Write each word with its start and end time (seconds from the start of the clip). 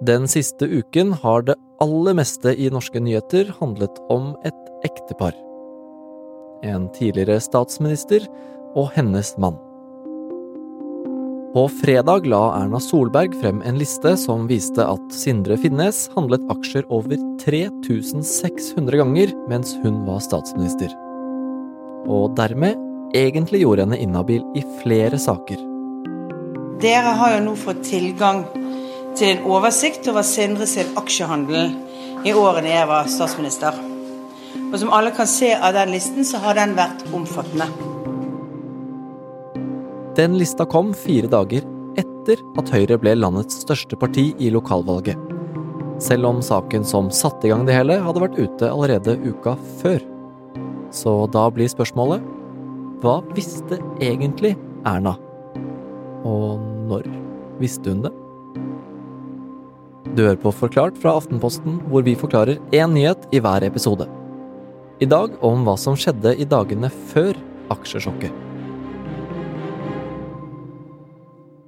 Den 0.00 0.28
siste 0.28 0.64
uken 0.64 1.12
har 1.12 1.42
det 1.42 1.56
aller 1.82 2.14
meste 2.14 2.52
i 2.54 2.68
norske 2.70 3.00
nyheter 3.02 3.48
handlet 3.58 3.96
om 4.14 4.28
et 4.46 4.58
ektepar. 4.86 5.32
En 6.62 6.84
tidligere 6.94 7.40
statsminister 7.42 8.22
og 8.78 8.92
hennes 8.94 9.32
mann. 9.42 9.56
På 11.50 11.64
fredag 11.80 12.28
la 12.30 12.40
Erna 12.60 12.78
Solberg 12.78 13.34
frem 13.40 13.58
en 13.66 13.80
liste 13.80 14.12
som 14.22 14.46
viste 14.46 14.86
at 14.86 15.16
Sindre 15.18 15.56
Finnes 15.58 16.04
handlet 16.14 16.46
aksjer 16.54 16.86
over 16.94 17.18
3600 17.42 19.00
ganger 19.02 19.34
mens 19.50 19.74
hun 19.82 20.04
var 20.06 20.22
statsminister. 20.22 20.94
Og 22.06 22.36
dermed 22.38 22.78
egentlig 23.18 23.64
gjorde 23.64 23.88
henne 23.88 23.98
inhabil 23.98 24.46
i 24.54 24.62
flere 24.84 25.18
saker. 25.18 25.58
Dere 26.78 27.16
har 27.18 27.34
jo 27.34 27.44
nå 27.48 27.58
fått 27.58 27.82
tilgang 27.88 28.44
til 29.18 29.32
en 29.34 29.46
oversikt 29.50 30.06
over 30.10 30.22
Sindre 30.22 30.66
sin 30.70 30.92
aksjehandel 30.98 31.72
i 32.26 32.34
årene 32.38 32.70
jeg 32.70 32.86
var 32.86 33.08
statsminister. 33.10 33.74
Og 34.68 34.76
som 34.78 34.92
alle 34.94 35.10
kan 35.16 35.26
se 35.26 35.48
av 35.56 35.72
den 35.74 35.90
listen, 35.94 36.26
så 36.26 36.38
har 36.42 36.54
den 36.58 36.76
vært 36.78 37.02
omfattende. 37.16 37.66
Den 40.18 40.36
lista 40.38 40.66
kom 40.70 40.92
fire 40.94 41.30
dager 41.30 41.66
etter 41.98 42.42
at 42.60 42.70
Høyre 42.74 42.98
ble 43.02 43.16
landets 43.18 43.58
største 43.64 43.98
parti 43.98 44.28
i 44.38 44.52
lokalvalget. 44.54 45.18
Selv 46.02 46.28
om 46.30 46.38
saken 46.44 46.86
som 46.86 47.10
satte 47.10 47.48
i 47.48 47.50
gang 47.50 47.66
det 47.66 47.74
hele, 47.74 47.98
hadde 48.04 48.22
vært 48.22 48.38
ute 48.38 48.70
allerede 48.70 49.16
uka 49.26 49.56
før. 49.80 49.98
Så 50.94 51.16
da 51.34 51.48
blir 51.54 51.70
spørsmålet 51.70 52.22
hva 53.02 53.18
visste 53.34 53.80
egentlig 54.02 54.54
Erna? 54.86 55.16
Og 56.26 56.62
når 56.90 57.10
visste 57.58 57.90
hun 57.90 58.06
det? 58.06 58.14
Du 60.16 60.24
hører 60.24 60.38
på 60.40 60.52
Forklart 60.54 60.96
fra 61.02 61.12
Aftenposten, 61.18 61.78
hvor 61.90 62.02
vi 62.06 62.14
forklarer 62.16 62.56
én 62.72 62.94
nyhet 62.94 63.28
i 63.34 63.40
hver 63.44 63.64
episode. 63.66 64.06
I 65.00 65.06
dag 65.06 65.34
om 65.44 65.66
hva 65.66 65.74
som 65.78 65.96
skjedde 65.98 66.32
i 66.40 66.46
dagene 66.48 66.88
før 67.10 67.36
aksjesjokket. 67.74 68.32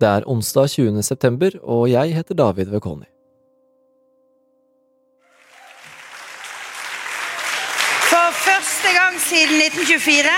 Det 0.01 0.09
er 0.09 0.27
onsdag 0.33 0.71
20. 0.73 1.03
september, 1.05 1.59
og 1.63 1.91
jeg 1.93 2.15
heter 2.17 2.35
David 2.35 2.73
Vekoni. 2.73 3.11
For 8.09 8.41
første 8.41 8.95
gang 8.97 9.21
siden 9.21 9.61
1924 9.69 10.33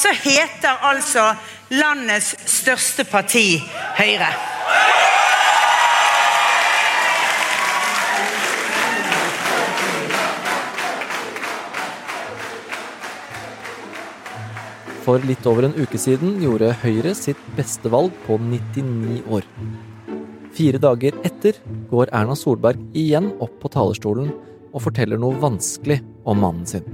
så 0.00 0.14
heter 0.22 0.86
altså 0.92 1.26
landets 1.74 2.36
største 2.46 3.04
parti 3.04 3.58
Høyre. 3.98 4.30
For 15.10 15.24
litt 15.26 15.42
over 15.50 15.64
en 15.66 15.72
uke 15.74 15.98
siden 15.98 16.36
gjorde 16.38 16.68
Høyre 16.84 17.10
sitt 17.18 17.38
beste 17.56 17.90
valg 17.90 18.14
på 18.28 18.36
99 18.38 19.16
år. 19.34 19.42
Fire 20.54 20.78
dager 20.78 21.16
etter 21.26 21.56
går 21.90 22.12
Erna 22.14 22.36
Solberg 22.38 22.78
igjen 22.94 23.26
opp 23.42 23.56
på 23.58 23.72
talerstolen 23.74 24.28
og 24.70 24.84
forteller 24.84 25.18
noe 25.18 25.34
vanskelig 25.42 25.96
om 26.22 26.38
mannen 26.44 26.62
sin. 26.70 26.86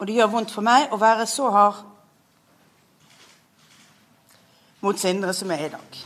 Og 0.00 0.08
det 0.08 0.16
gjør 0.16 0.32
vondt 0.32 0.56
for 0.56 0.64
meg 0.64 0.88
å 0.88 1.00
være 1.02 1.28
så 1.28 1.52
hard 1.52 1.84
mot 4.80 4.96
Sindre 4.96 5.36
som 5.36 5.52
jeg 5.52 5.60
er 5.60 5.74
i 5.74 5.74
dag. 5.76 6.02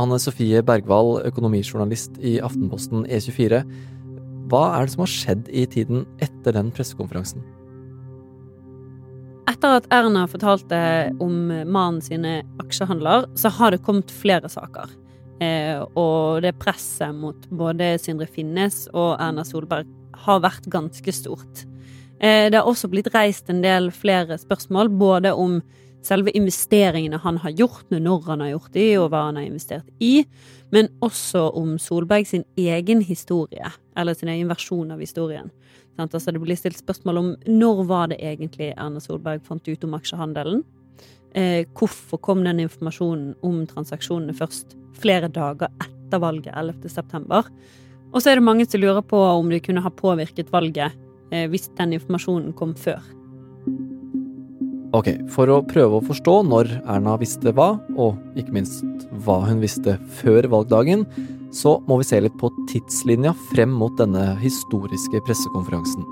Anne 0.00 0.16
Sofie 0.24 0.64
Bergwall, 0.64 1.18
økonomijournalist 1.28 2.16
i 2.16 2.38
Aftenposten 2.40 3.04
E24. 3.04 3.60
Hva 4.52 4.66
er 4.76 4.84
det 4.84 4.92
som 4.92 5.06
har 5.06 5.08
skjedd 5.08 5.46
i 5.48 5.64
tiden 5.64 6.02
etter 6.20 6.52
den 6.52 6.68
pressekonferansen? 6.76 7.40
Etter 9.48 9.78
at 9.78 9.86
Erna 9.94 10.26
fortalte 10.28 10.78
om 11.24 11.48
mannen 11.48 12.02
sine 12.04 12.42
aksjehandler, 12.60 13.30
så 13.32 13.48
har 13.56 13.72
det 13.72 13.80
kommet 13.86 14.12
flere 14.12 14.50
saker. 14.52 14.92
Eh, 15.40 15.80
og 15.96 16.42
det 16.44 16.52
presset 16.60 17.16
mot 17.16 17.48
både 17.48 17.94
Sindre 18.02 18.28
Finnes 18.28 18.84
og 18.92 19.16
Erna 19.16 19.44
Solberg 19.48 19.88
har 20.26 20.42
vært 20.44 20.68
ganske 20.70 21.14
stort. 21.16 21.64
Eh, 22.20 22.50
det 22.52 22.58
har 22.60 22.68
også 22.68 22.90
blitt 22.92 23.08
reist 23.14 23.48
en 23.50 23.62
del 23.64 23.88
flere 23.94 24.36
spørsmål, 24.38 24.92
både 25.00 25.32
om 25.32 25.62
selve 26.04 26.34
investeringene 26.36 27.22
han 27.22 27.40
har 27.40 27.54
gjort, 27.56 27.86
når 27.88 28.26
han 28.28 28.44
har 28.44 28.52
gjort 28.52 28.76
de, 28.76 28.86
og 29.00 29.08
hva 29.10 29.24
han 29.30 29.40
har 29.40 29.48
investert 29.48 29.88
i, 30.02 30.26
men 30.74 30.90
også 31.00 31.48
om 31.56 31.78
Solberg 31.80 32.28
sin 32.28 32.44
egen 32.58 33.02
historie, 33.06 33.72
eller 33.96 34.16
sin 34.16 34.30
egen 34.32 34.50
versjon 34.50 34.92
av 34.94 35.02
historien. 35.02 35.50
Altså 36.00 36.32
det 36.32 36.40
blir 36.40 36.56
stilt 36.56 36.80
spørsmål 36.80 37.20
om 37.20 37.32
når 37.46 37.82
var 37.88 38.12
det 38.12 38.20
egentlig 38.24 38.72
Erna 38.72 39.00
Solberg 39.02 39.42
fant 39.44 39.68
ut 39.68 39.84
om 39.84 39.96
aksjehandelen? 39.98 40.62
Eh, 41.34 41.64
hvorfor 41.76 42.20
kom 42.20 42.42
den 42.44 42.60
informasjonen 42.64 43.34
om 43.44 43.62
transaksjonene 43.68 44.36
først 44.36 44.76
flere 45.00 45.30
dager 45.32 45.72
etter 45.80 46.20
valget 46.20 46.52
11. 46.54 46.88
september? 46.92 47.48
Og 48.12 48.20
så 48.20 48.32
er 48.32 48.40
det 48.40 48.44
mange 48.44 48.68
som 48.68 48.80
lurer 48.80 49.04
på 49.04 49.16
om 49.16 49.48
det 49.48 49.62
kunne 49.64 49.84
ha 49.84 49.92
påvirket 49.92 50.52
valget 50.52 50.92
eh, 51.32 51.48
hvis 51.48 51.70
den 51.78 51.96
informasjonen 51.96 52.52
kom 52.56 52.76
før. 52.76 53.00
Ok, 54.92 55.08
for 55.32 55.48
å 55.48 55.62
prøve 55.64 55.98
å 55.98 56.04
forstå 56.04 56.34
når 56.44 56.68
Erna 56.82 57.14
visste 57.20 57.54
hva, 57.56 57.78
og 57.96 58.18
ikke 58.36 58.52
minst 58.52 59.06
hva 59.24 59.38
hun 59.46 59.62
visste 59.62 59.94
før 60.20 60.50
valgdagen, 60.52 61.06
så 61.52 61.76
må 61.88 61.98
vi 62.00 62.08
se 62.08 62.20
litt 62.24 62.36
på 62.40 62.50
tidslinja 62.70 63.34
frem 63.52 63.72
mot 63.76 63.94
denne 64.00 64.32
historiske 64.40 65.20
pressekonferansen. 65.26 66.06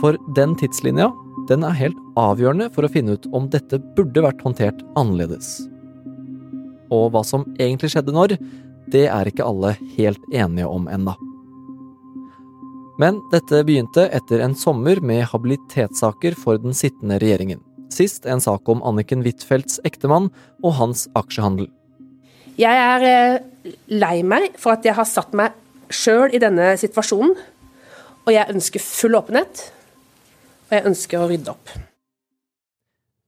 For 0.00 0.16
den 0.36 0.54
tidslinja, 0.58 1.10
den 1.48 1.66
er 1.66 1.76
helt 1.78 1.98
avgjørende 2.18 2.70
for 2.74 2.86
å 2.86 2.92
finne 2.92 3.16
ut 3.18 3.26
om 3.34 3.48
dette 3.50 3.80
burde 3.96 4.24
vært 4.24 4.42
håndtert 4.46 4.80
annerledes. 4.98 5.58
Og 6.92 7.10
hva 7.12 7.24
som 7.26 7.44
egentlig 7.58 7.92
skjedde 7.94 8.14
når, 8.14 8.36
det 8.92 9.06
er 9.10 9.28
ikke 9.28 9.46
alle 9.46 9.74
helt 9.96 10.22
enige 10.32 10.68
om 10.68 10.88
ennå. 10.90 11.14
Men 13.00 13.18
dette 13.32 13.62
begynte 13.66 14.04
etter 14.14 14.42
en 14.44 14.54
sommer 14.58 15.00
med 15.02 15.24
habilitetssaker 15.30 16.36
for 16.38 16.60
den 16.60 16.76
sittende 16.76 17.18
regjeringen. 17.22 17.62
Sist 17.92 18.28
en 18.28 18.40
sak 18.40 18.68
om 18.72 18.82
Anniken 18.86 19.24
Huitfeldts 19.24 19.80
ektemann 19.88 20.30
og 20.62 20.76
hans 20.78 21.08
aksjehandel. 21.18 21.66
Jeg 22.60 22.76
er 22.76 23.06
eh, 23.08 23.40
lei 23.92 24.22
meg 24.26 24.56
for 24.60 24.76
at 24.76 24.86
jeg 24.86 24.96
har 24.96 25.08
satt 25.08 25.34
meg 25.36 25.54
sjøl 25.92 26.34
i 26.34 26.40
denne 26.42 26.72
situasjonen. 26.80 27.36
Og 28.22 28.30
jeg 28.30 28.54
ønsker 28.54 28.82
full 28.82 29.18
åpenhet, 29.18 29.64
og 30.68 30.74
jeg 30.76 30.86
ønsker 30.92 31.18
å 31.18 31.28
rydde 31.30 31.50
opp. 31.50 31.72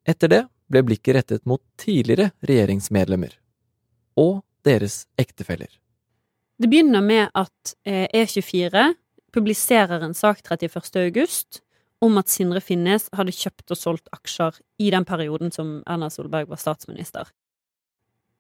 Etter 0.07 0.31
det 0.31 0.43
ble 0.71 0.85
blikket 0.87 1.17
rettet 1.19 1.47
mot 1.49 1.63
tidligere 1.81 2.31
regjeringsmedlemmer. 2.47 3.35
Og 4.21 4.45
deres 4.65 5.05
ektefeller. 5.21 5.73
Det 6.63 6.71
begynner 6.71 7.03
med 7.03 7.35
at 7.35 7.75
E24 7.85 8.93
publiserer 9.35 10.05
en 10.07 10.15
sak 10.15 10.45
31. 10.47 10.79
august 11.03 11.61
om 12.05 12.19
at 12.21 12.31
Sindre 12.31 12.63
Finnes 12.63 13.09
hadde 13.17 13.35
kjøpt 13.35 13.75
og 13.75 13.81
solgt 13.81 14.11
aksjer 14.15 14.61
i 14.79 14.91
den 14.95 15.07
perioden 15.09 15.51
som 15.55 15.81
Erna 15.91 16.11
Solberg 16.13 16.53
var 16.53 16.61
statsminister. 16.63 17.27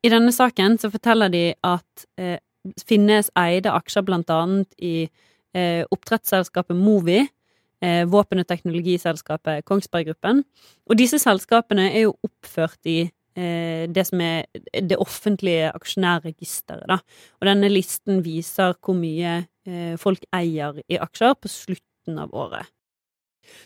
I 0.04 0.10
denne 0.12 0.32
saken 0.34 0.76
så 0.80 0.90
forteller 0.92 1.32
de 1.32 1.46
at 1.64 2.08
eh, 2.20 2.40
Finnes 2.88 3.26
eide 3.36 3.68
aksjer 3.76 4.06
blant 4.06 4.30
annet 4.32 4.70
i 4.80 5.02
eh, 5.04 5.82
oppdrettsselskapet 5.92 6.78
Movi, 6.78 7.18
eh, 7.84 8.04
våpen- 8.08 8.40
og 8.40 8.46
teknologiselskapet 8.48 9.66
Kongsberg 9.68 10.08
Gruppen, 10.08 10.40
og 10.88 10.96
disse 10.96 11.20
selskapene 11.20 11.90
er 11.90 12.06
jo 12.06 12.14
oppført 12.24 12.88
i 12.88 13.02
eh, 13.04 13.84
det 13.84 14.06
som 14.08 14.22
er 14.24 14.48
det 14.80 14.96
offentlige 14.96 15.68
aksjonærregisteret, 15.76 16.86
da. 16.88 17.02
Og 17.36 17.50
denne 17.50 17.68
listen 17.68 18.24
viser 18.24 18.78
hvor 18.80 18.96
mye 18.96 19.42
Eh, 19.64 19.96
folk 19.96 20.26
eier 20.36 20.76
i 20.92 20.98
aksjer 21.00 21.36
på 21.40 21.48
slutten 21.48 22.18
av 22.20 22.32
året. 22.36 22.68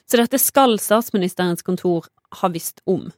Så 0.06 0.19
dette 0.20 0.38
skal 0.38 0.79
statsministerens 0.82 1.64
kontor 1.67 2.06
ha 2.38 2.50
visst 2.55 2.85
om. 2.87 3.08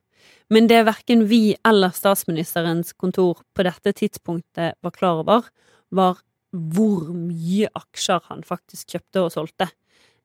Men 0.51 0.67
det 0.67 0.83
verken 0.83 1.27
vi 1.31 1.55
eller 1.69 1.95
statsministerens 1.95 2.93
kontor 2.93 3.39
på 3.55 3.63
dette 3.63 3.93
tidspunktet 3.95 4.75
var 4.83 4.95
klar 4.97 5.23
over, 5.23 5.47
var 5.95 6.19
hvor 6.51 7.07
mye 7.15 7.71
aksjer 7.79 8.25
han 8.27 8.43
faktisk 8.43 8.97
kjøpte 8.97 9.23
og 9.23 9.33
solgte. 9.35 9.69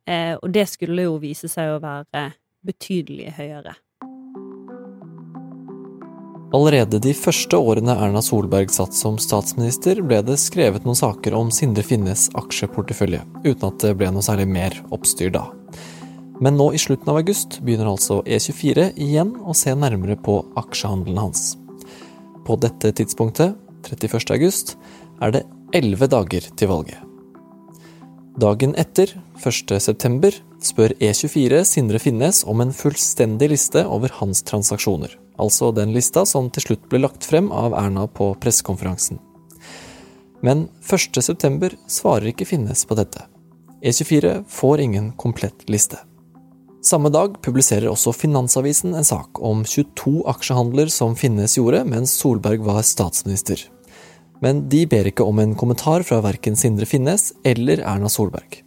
Eh, 0.09 0.33
og 0.33 0.49
det 0.53 0.65
skulle 0.71 1.05
jo 1.05 1.19
vise 1.21 1.49
seg 1.49 1.75
å 1.75 1.81
være 1.83 2.31
betydelig 2.65 3.35
høyere. 3.37 3.75
Allerede 6.55 7.01
de 7.03 7.11
første 7.17 7.57
årene 7.57 7.93
Erna 7.99 8.21
Solberg 8.23 8.71
satt 8.73 8.95
som 8.97 9.17
statsminister, 9.21 9.99
ble 10.01 10.21
det 10.25 10.37
skrevet 10.41 10.85
noen 10.87 10.97
saker 10.97 11.35
om 11.37 11.49
Sindre 11.53 11.83
Finnes 11.85 12.29
aksjeportefølje, 12.37 13.21
uten 13.43 13.65
at 13.67 13.81
det 13.83 13.93
ble 13.99 14.09
noe 14.15 14.25
særlig 14.25 14.47
mer 14.49 14.77
oppstyr 14.95 15.33
da. 15.35 15.49
Men 16.39 16.57
nå 16.59 16.71
i 16.73 16.79
slutten 16.81 17.09
av 17.11 17.21
august 17.21 17.59
begynner 17.63 17.87
altså 17.93 18.19
E24 18.27 18.89
igjen 18.99 19.35
å 19.39 19.55
se 19.55 19.71
nærmere 19.75 20.17
på 20.19 20.41
aksjehandelen 20.59 21.21
hans. 21.21 21.53
På 22.45 22.57
dette 22.59 22.91
tidspunktet 22.97 23.55
31. 23.87 24.33
august, 24.35 24.75
er 25.23 25.31
det 25.31 25.45
elleve 25.75 26.09
dager 26.11 26.47
til 26.57 26.71
valget. 26.71 26.99
Dagen 28.35 28.73
etter, 28.75 29.13
1. 29.39 29.77
september, 29.79 30.35
spør 30.59 30.91
E24 30.99 31.61
Sindre 31.63 32.01
Finnes 32.03 32.41
om 32.43 32.59
en 32.59 32.73
fullstendig 32.75 33.47
liste 33.53 33.85
over 33.87 34.11
hans 34.19 34.43
transaksjoner. 34.43 35.13
Altså 35.39 35.71
den 35.75 35.93
lista 35.95 36.25
som 36.27 36.49
til 36.51 36.65
slutt 36.65 36.89
ble 36.91 36.99
lagt 37.05 37.23
frem 37.27 37.47
av 37.51 37.77
Erna 37.79 38.07
på 38.11 38.33
pressekonferansen. 38.43 39.21
Men 40.43 40.67
1. 40.83 41.21
september 41.23 41.77
svarer 41.87 42.33
ikke 42.33 42.47
Finnes 42.49 42.83
på 42.85 42.99
dette. 42.99 43.23
E24 43.85 44.41
får 44.51 44.83
ingen 44.83 45.11
komplett 45.15 45.63
liste. 45.71 46.01
Samme 46.85 47.09
dag 47.09 47.39
publiserer 47.41 47.89
også 47.89 48.11
Finansavisen 48.13 48.91
en 48.93 49.07
sak 49.07 49.39
om 49.41 49.63
22 49.65 50.19
aksjehandler 50.29 50.91
som 50.93 51.15
Finnes 51.17 51.55
gjorde 51.57 51.79
mens 51.89 52.11
Solberg 52.19 52.61
var 52.67 52.83
statsminister. 52.85 53.57
Men 54.43 54.67
de 54.69 54.83
ber 54.91 55.09
ikke 55.09 55.25
om 55.25 55.41
en 55.41 55.55
kommentar 55.57 56.05
fra 56.05 56.19
verken 56.21 56.53
Sindre 56.59 56.85
Finnes 56.85 57.31
eller 57.41 57.81
Erna 57.81 58.11
Solberg. 58.11 58.59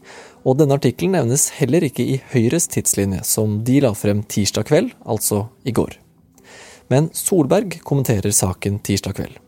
Og 0.42 0.58
denne 0.58 0.74
artikkelen 0.80 1.14
nevnes 1.14 1.46
heller 1.60 1.86
ikke 1.86 2.02
i 2.02 2.18
Høyres 2.32 2.66
tidslinje, 2.72 3.22
som 3.22 3.60
de 3.62 3.78
la 3.84 3.92
frem 3.94 4.24
tirsdag 4.26 4.66
kveld, 4.66 4.90
altså 5.06 5.44
i 5.62 5.76
går. 5.78 5.94
Men 6.90 7.12
Solberg 7.14 7.78
kommenterer 7.86 8.34
saken 8.34 8.80
tirsdag 8.82 9.14
kveld. 9.20 9.38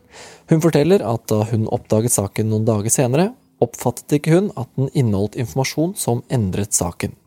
Hun 0.47 0.63
forteller 0.63 1.03
at 1.03 1.27
da 1.27 1.43
hun 1.51 1.67
oppdaget 1.67 2.15
saken 2.15 2.47
noen 2.53 2.69
dager 2.69 2.93
senere, 2.93 3.33
oppfattet 3.59 4.21
ikke 4.21 4.37
hun 4.37 4.53
at 4.55 4.71
den 4.79 4.87
inneholdt 4.95 5.35
informasjon 5.43 5.97
som 5.99 6.23
endret 6.31 6.71
saken. 6.71 7.17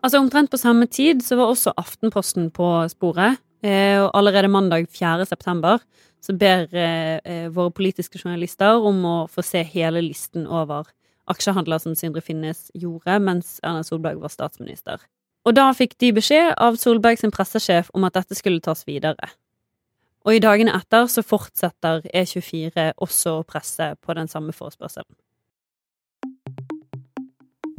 Altså 0.00 0.20
Omtrent 0.20 0.50
på 0.50 0.60
samme 0.60 0.86
tid 0.88 1.20
så 1.24 1.36
var 1.36 1.50
også 1.52 1.74
Aftenposten 1.76 2.50
på 2.50 2.68
sporet. 2.88 3.40
Eh, 3.62 4.00
og 4.00 4.10
allerede 4.16 4.48
mandag 4.48 4.86
4. 4.88 5.26
september 5.26 5.78
så 6.24 6.32
ber 6.32 6.68
eh, 6.72 7.18
eh, 7.24 7.48
våre 7.52 7.70
politiske 7.70 8.18
journalister 8.18 8.80
om 8.80 9.04
å 9.04 9.16
få 9.28 9.44
se 9.44 9.60
hele 9.62 10.00
listen 10.00 10.46
over 10.46 10.88
aksjehandler 11.28 11.78
som 11.82 11.94
Sindre 11.94 12.22
Finnes 12.24 12.70
gjorde 12.74 13.18
mens 13.20 13.58
Erna 13.62 13.84
Solberg 13.84 14.22
var 14.22 14.32
statsminister. 14.32 15.04
Og 15.44 15.56
da 15.56 15.68
fikk 15.76 15.98
de 16.00 16.12
beskjed 16.16 16.54
av 16.56 16.80
Solberg 16.80 17.20
sin 17.20 17.32
pressesjef 17.32 17.92
om 17.96 18.04
at 18.08 18.16
dette 18.16 18.36
skulle 18.36 18.64
tas 18.64 18.86
videre. 18.88 19.28
Og 20.24 20.36
i 20.36 20.42
dagene 20.42 20.72
etter 20.76 21.06
så 21.08 21.24
fortsetter 21.24 22.04
E24 22.12 22.92
også 23.00 23.38
å 23.38 23.46
presse 23.48 23.94
på 24.00 24.16
den 24.16 24.28
samme 24.28 24.52
forespørselen. 24.56 25.12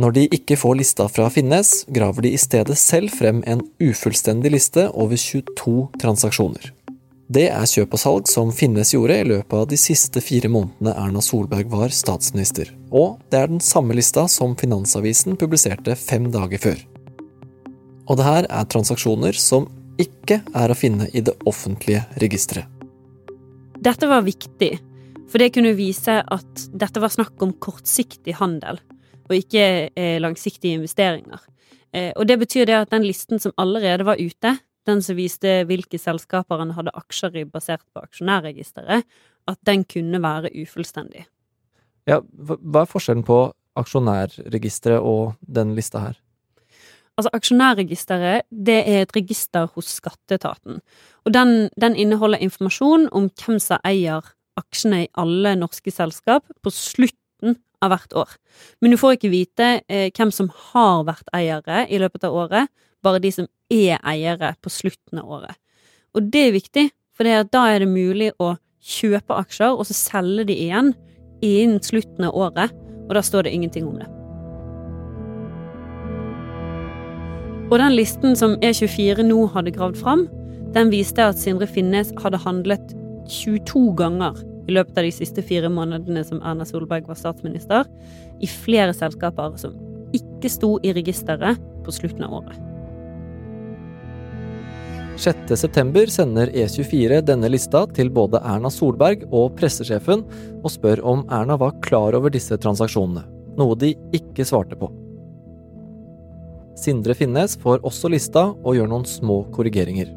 Når 0.01 0.13
de 0.15 0.21
ikke 0.33 0.56
får 0.57 0.80
lista 0.80 1.06
fra 1.12 1.27
Finnes, 1.30 1.83
graver 1.94 2.25
de 2.25 2.31
i 2.33 2.39
stedet 2.39 2.77
selv 2.80 3.12
frem 3.13 3.44
en 3.45 3.59
ufullstendig 3.83 4.50
liste 4.53 4.88
over 4.98 5.19
22 5.19 5.74
transaksjoner. 6.01 6.71
Det 7.31 7.44
er 7.51 7.68
kjøp 7.69 7.94
og 7.94 8.01
salg 8.01 8.31
som 8.31 8.50
Finnes 8.56 8.95
gjorde 8.95 9.19
i 9.21 9.27
løpet 9.30 9.53
av 9.53 9.68
de 9.69 9.77
siste 9.77 10.24
fire 10.24 10.50
månedene 10.50 10.95
Erna 10.98 11.21
Solberg 11.21 11.69
var 11.69 11.94
statsminister. 11.94 12.71
Og 12.89 13.19
det 13.30 13.44
er 13.44 13.51
den 13.51 13.62
samme 13.62 13.94
lista 13.95 14.25
som 14.31 14.56
Finansavisen 14.57 15.38
publiserte 15.39 15.94
fem 16.00 16.31
dager 16.33 16.63
før. 16.63 16.80
Og 18.09 18.18
det 18.18 18.25
her 18.25 18.48
er 18.50 18.69
transaksjoner 18.74 19.38
som 19.38 19.68
ikke 20.01 20.39
er 20.57 20.74
å 20.74 20.77
finne 20.77 21.12
i 21.13 21.21
det 21.21 21.36
offentlige 21.45 22.07
registeret. 22.24 22.65
Dette 23.81 24.09
var 24.09 24.25
viktig, 24.25 24.71
for 25.30 25.42
det 25.42 25.53
kunne 25.53 25.75
vise 25.77 26.24
at 26.25 26.65
dette 26.74 27.03
var 27.03 27.13
snakk 27.13 27.38
om 27.45 27.53
kortsiktig 27.62 28.39
handel, 28.42 28.81
og 29.31 29.39
ikke 29.39 29.66
eh, 29.95 30.19
langsiktige 30.22 30.80
investeringer. 30.80 31.42
Eh, 31.95 32.12
og 32.16 32.28
det 32.28 32.38
betyr 32.42 32.68
det 32.68 32.78
at 32.78 32.92
den 32.92 33.07
listen 33.07 33.39
som 33.39 33.56
allerede 33.60 34.06
var 34.07 34.19
ute, 34.19 34.57
den 34.88 35.04
som 35.06 35.18
viste 35.18 35.62
hvilke 35.69 36.00
selskaper 36.01 36.62
han 36.62 36.74
hadde 36.75 36.94
aksjer 36.98 37.42
i 37.42 37.45
basert 37.45 37.86
på 37.94 38.04
aksjonærregisteret, 38.04 39.06
at 39.48 39.60
den 39.68 39.86
kunne 39.86 40.22
være 40.22 40.51
ufullstendig. 40.62 41.25
Ja, 42.10 42.19
hva 42.22 42.83
er 42.83 42.89
forskjellen 42.89 43.25
på 43.25 43.44
aksjonærregisteret 43.78 45.00
og 45.06 45.38
den 45.45 45.75
lista 45.77 46.01
her? 46.01 46.18
Altså, 47.19 47.30
Aksjonærregisteret 47.36 48.48
det 48.50 48.80
er 48.88 49.04
et 49.04 49.16
register 49.16 49.68
hos 49.75 49.92
skatteetaten. 50.00 50.80
Og 51.25 51.34
den, 51.34 51.69
den 51.77 51.95
inneholder 51.95 52.42
informasjon 52.42 53.10
om 53.12 53.27
hvem 53.30 53.60
som 53.62 53.84
eier 53.86 54.25
aksjene 54.57 55.04
i 55.04 55.12
alle 55.19 55.54
norske 55.60 55.92
selskap 55.94 56.48
på 56.63 56.74
slutten 56.74 57.60
av 57.81 57.94
hvert 57.94 58.16
år. 58.24 58.36
Men 58.81 58.94
du 58.94 59.00
får 59.01 59.18
ikke 59.18 59.33
vite 59.33 59.69
eh, 59.88 60.10
hvem 60.13 60.31
som 60.33 60.51
har 60.72 61.06
vært 61.07 61.31
eiere 61.36 61.86
i 61.89 62.00
løpet 62.01 62.25
av 62.28 62.38
året, 62.44 62.72
bare 63.01 63.22
de 63.22 63.31
som 63.33 63.48
er 63.72 64.01
eiere 64.06 64.54
på 64.62 64.72
slutten 64.74 65.22
av 65.22 65.38
året. 65.39 65.57
Og 66.13 66.28
det 66.33 66.48
er 66.48 66.57
viktig, 66.57 66.88
for 67.18 67.28
da 67.28 67.63
er 67.72 67.83
det 67.83 67.92
mulig 67.92 68.31
å 68.42 68.56
kjøpe 68.81 69.38
aksjer 69.38 69.75
og 69.75 69.86
så 69.88 69.95
selge 69.98 70.48
de 70.50 70.57
igjen 70.66 70.94
innen 71.42 71.81
slutten 71.83 72.28
av 72.28 72.38
året, 72.38 72.74
og 73.07 73.16
da 73.18 73.24
står 73.25 73.48
det 73.48 73.56
ingenting 73.56 73.88
om 73.89 73.98
det. 74.01 74.10
Og 77.72 77.80
den 77.80 77.95
listen 77.95 78.36
som 78.36 78.57
E24 78.60 79.24
nå 79.24 79.45
hadde 79.54 79.72
gravd 79.72 80.00
fram, 80.01 80.25
den 80.75 80.92
viste 80.92 81.24
at 81.24 81.39
Sindre 81.39 81.68
Finnes 81.68 82.12
hadde 82.19 82.39
handlet 82.44 82.94
22 83.31 83.94
ganger 84.00 84.36
i 84.68 84.75
løpet 84.75 84.98
av 84.98 85.08
de 85.08 85.13
siste 85.16 85.44
fire 85.46 85.69
månedene 85.72 86.24
som 86.28 86.42
Erna 86.46 86.68
Solberg 86.68 87.08
var 87.10 87.19
statsminister, 87.19 87.88
i 88.42 88.50
flere 88.50 88.94
selskaper 88.98 89.58
som 89.62 89.78
ikke 90.16 90.52
sto 90.52 90.75
i 90.84 90.94
registeret 90.96 91.62
på 91.86 91.96
slutten 91.96 92.28
av 92.28 92.42
året. 92.42 92.60
6.9 95.22 96.08
sender 96.10 96.50
E24 96.56 97.19
denne 97.28 97.50
lista 97.52 97.84
til 97.94 98.10
både 98.10 98.40
Erna 98.48 98.72
Solberg 98.74 99.28
og 99.30 99.54
pressesjefen, 99.60 100.24
og 100.63 100.72
spør 100.74 101.04
om 101.06 101.25
Erna 101.30 101.60
var 101.62 101.75
klar 101.86 102.18
over 102.18 102.34
disse 102.34 102.58
transaksjonene, 102.58 103.25
noe 103.60 103.78
de 103.78 103.94
ikke 104.18 104.48
svarte 104.48 104.80
på. 104.80 104.90
Sindre 106.80 107.13
Finnes 107.13 107.54
får 107.62 107.84
også 107.86 108.10
lista 108.10 108.48
og 108.56 108.74
gjør 108.78 108.90
noen 108.90 109.06
små 109.06 109.44
korrigeringer. 109.54 110.10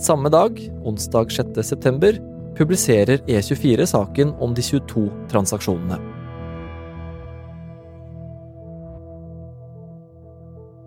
Samme 0.00 0.30
dag, 0.32 0.56
onsdag 0.86 1.34
6.9, 1.34 2.16
publiserer 2.58 3.22
E24 3.26 3.86
saken 3.90 4.34
om 4.40 4.54
de 4.54 4.62
22 4.62 5.08
transaksjonene. 5.30 5.98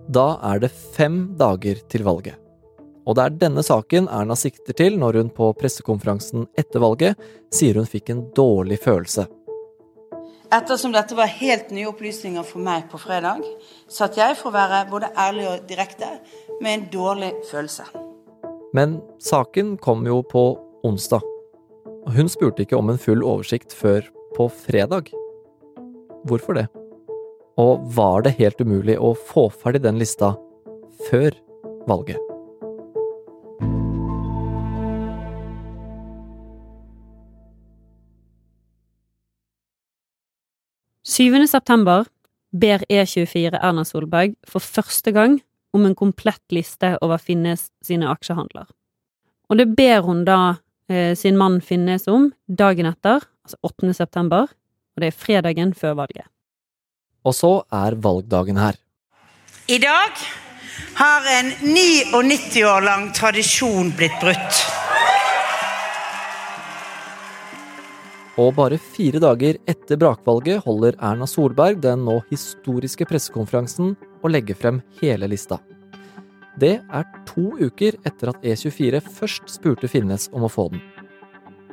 Da 0.07 0.27
er 0.53 0.61
det 0.63 0.71
fem 0.71 1.35
dager 1.37 1.81
til 1.91 2.05
valget. 2.07 2.37
Og 3.07 3.15
det 3.15 3.23
er 3.23 3.35
denne 3.39 3.63
saken 3.63 4.07
Erna 4.11 4.35
sikter 4.39 4.75
til 4.75 4.97
når 4.99 5.21
hun 5.21 5.31
på 5.35 5.49
pressekonferansen 5.59 6.47
etter 6.59 6.83
valget 6.83 7.19
sier 7.53 7.79
hun 7.79 7.87
fikk 7.87 8.11
en 8.11 8.23
dårlig 8.35 8.79
følelse. 8.83 9.27
Ettersom 10.47 10.93
dette 10.95 11.15
var 11.15 11.31
helt 11.41 11.73
nye 11.75 11.89
opplysninger 11.91 12.43
for 12.47 12.63
meg 12.63 12.85
på 12.91 12.99
fredag, 13.03 13.43
satt 13.91 14.15
jeg, 14.15 14.37
for 14.39 14.47
å 14.47 14.55
være 14.55 14.85
både 14.91 15.11
ærlig 15.19 15.47
og 15.51 15.65
direkte, 15.67 16.07
med 16.63 16.71
en 16.71 16.85
dårlig 16.93 17.33
følelse. 17.49 17.87
Men 18.75 19.01
saken 19.19 19.75
kom 19.83 20.07
jo 20.07 20.21
på 20.23 20.49
onsdag. 20.87 21.36
Hun 22.07 22.29
spurte 22.31 22.63
ikke 22.63 22.77
om 22.77 22.87
en 22.87 22.99
full 23.01 23.19
oversikt 23.19 23.73
før 23.75 24.05
på 24.37 24.45
fredag. 24.47 25.09
Hvorfor 26.27 26.55
det? 26.55 26.67
Og 27.59 27.83
var 27.97 28.23
det 28.23 28.37
helt 28.37 28.61
umulig 28.63 28.95
å 28.95 29.11
få 29.27 29.49
ferdig 29.51 29.81
den 29.83 29.99
lista 29.99 30.29
før 31.09 31.35
valget? 31.89 32.21
7. 41.03 41.43
september 41.49 42.05
ber 42.55 42.85
E24 42.87 43.57
Erna 43.57 43.83
Solberg 43.83 44.37
for 44.47 44.63
første 44.63 45.11
gang 45.11 45.41
om 45.75 45.83
en 45.83 45.95
komplett 45.97 46.55
liste 46.55 46.93
over 47.01 47.19
Finnes 47.19 47.67
sine 47.83 48.07
aksjehandler. 48.07 48.69
Og 49.51 49.59
det 49.59 49.67
ber 49.75 50.05
hun 50.07 50.23
da 50.27 50.59
sin 51.19 51.35
mann 51.35 51.59
Finnes 51.61 52.07
om 52.07 52.29
dagen 52.47 52.87
etter, 52.87 53.25
altså 53.43 53.57
8. 53.67 53.93
september, 53.97 54.47
og 54.47 55.03
det 55.03 55.11
er 55.11 55.17
fredagen 55.17 55.73
før 55.75 55.97
valget. 55.99 56.29
Og 57.27 57.35
så 57.35 57.53
er 57.73 57.97
valgdagen 57.99 58.59
her. 58.61 58.79
I 59.67 59.81
dag 59.83 60.15
har 60.95 61.27
en 61.39 61.51
99 61.61 62.63
år 62.63 62.85
lang 62.87 63.09
tradisjon 63.13 63.91
blitt 63.97 64.15
brutt. 64.21 64.61
Og 68.37 68.53
bare 68.53 68.77
fire 68.77 69.19
dager 69.21 69.57
etter 69.69 69.97
brakvalget 69.97 70.61
holder 70.65 70.97
Erna 71.01 71.25
Solberg 71.29 71.81
den 71.81 72.05
nå 72.05 72.19
historiske 72.29 73.07
pressekonferansen 73.09 73.95
og 74.21 74.29
legger 74.29 74.57
frem 74.59 74.83
hele 75.01 75.29
lista. 75.31 75.57
Det 76.57 76.79
er 76.81 77.09
to 77.29 77.51
uker 77.61 77.99
etter 78.07 78.31
at 78.31 78.41
E24 78.41 79.01
først 79.05 79.51
spurte 79.53 79.89
Finnes 79.91 80.25
om 80.33 80.47
å 80.47 80.49
få 80.49 80.71
den. 80.73 80.81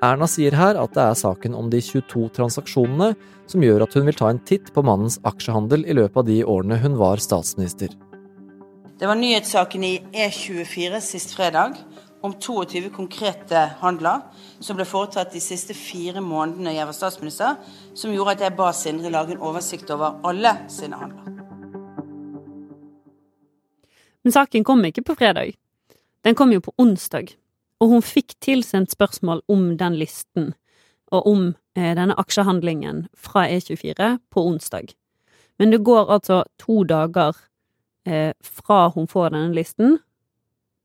Erna 0.05 0.27
sier 0.29 0.53
her 0.59 0.77
at 0.77 0.93
det 0.93 1.01
er 1.01 1.17
saken 1.17 1.55
om 1.57 1.71
de 1.73 1.81
22 1.81 2.27
transaksjonene 2.37 3.15
som 3.49 3.65
gjør 3.65 3.87
at 3.87 3.95
hun 3.97 4.05
vil 4.11 4.19
ta 4.19 4.29
en 4.29 4.43
titt 4.45 4.69
på 4.75 4.85
mannens 4.85 5.17
aksjehandel 5.25 5.87
i 5.89 5.97
løpet 5.97 6.21
av 6.21 6.29
de 6.29 6.43
årene 6.45 6.77
hun 6.83 6.99
var 7.01 7.23
statsminister. 7.23 7.95
Det 9.01 9.09
var 9.09 9.17
nyhetssaken 9.19 9.87
i 9.89 9.95
E24 10.13 11.01
sist 11.03 11.33
fredag 11.35 11.81
om 12.25 12.37
22 12.37 12.91
konkrete 12.93 13.65
handler 13.81 14.23
som 14.61 14.77
ble 14.77 14.87
foretatt 14.89 15.33
de 15.33 15.41
siste 15.45 15.77
fire 15.77 16.21
månedene 16.25 16.77
jeg 16.77 16.89
var 16.89 16.97
statsminister, 16.97 17.57
som 17.97 18.13
gjorde 18.13 18.37
at 18.37 18.45
jeg 18.47 18.57
ba 18.61 18.73
Sindre 18.77 19.13
lage 19.13 19.37
en 19.37 19.45
oversikt 19.45 19.93
over 19.97 20.21
alle 20.29 20.59
sine 20.73 21.01
handler. 21.01 21.34
Men 24.25 24.33
saken 24.33 24.65
kom 24.65 24.85
ikke 24.89 25.05
på 25.05 25.17
fredag. 25.21 25.55
Den 26.25 26.35
kom 26.35 26.53
jo 26.53 26.63
på 26.65 26.73
onsdag, 26.81 27.35
og 27.81 27.91
hun 27.93 28.05
fikk 28.05 28.39
tilsendt 28.41 28.95
spørsmål 28.95 29.43
om 29.53 29.75
den 29.77 29.99
listen 30.01 30.55
og 31.13 31.29
om 31.29 31.43
eh, 31.77 31.93
denne 31.95 32.17
aksjehandlingen 32.19 33.05
fra 33.13 33.45
E24 33.53 34.17
på 34.33 34.47
onsdag. 34.49 34.95
Men 35.61 35.71
det 35.71 35.85
går 35.85 36.11
altså 36.11 36.43
to 36.59 36.83
dager 36.89 37.37
eh, 38.09 38.33
fra 38.41 38.89
hun 38.97 39.07
får 39.11 39.35
denne 39.37 39.55
listen, 39.55 39.99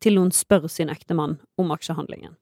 til 0.04 0.20
hun 0.20 0.32
spør 0.32 0.68
sin 0.72 0.92
ektemann 0.92 1.40
om 1.60 1.72
aksjehandlingen. 1.76 2.36